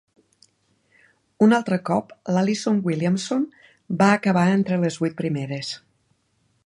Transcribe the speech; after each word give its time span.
Un 1.47 1.53
altre 1.57 1.77
cop, 1.89 2.15
l'Alison 2.37 2.79
Williamson 2.87 3.45
va 4.01 4.09
acabar 4.15 4.47
entre 4.55 4.81
les 4.85 4.99
vuit 5.05 5.19
primeres. 5.21 5.75